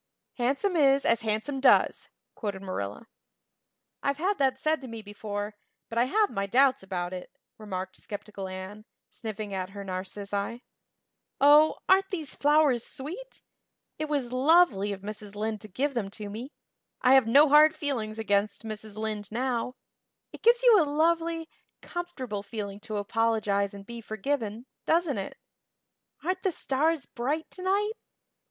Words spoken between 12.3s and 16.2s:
flowers sweet! It was lovely of Mrs. Lynde to give them